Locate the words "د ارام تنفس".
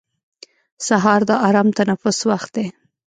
1.29-2.17